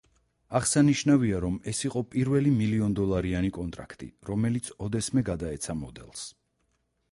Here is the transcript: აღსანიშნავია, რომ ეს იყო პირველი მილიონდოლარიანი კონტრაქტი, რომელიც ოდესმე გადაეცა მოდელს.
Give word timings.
აღსანიშნავია, 0.59 1.41
რომ 1.43 1.59
ეს 1.71 1.81
იყო 1.89 2.01
პირველი 2.15 2.55
მილიონდოლარიანი 2.55 3.53
კონტრაქტი, 3.59 4.09
რომელიც 4.33 4.73
ოდესმე 4.89 5.27
გადაეცა 5.31 5.79
მოდელს. 5.85 6.29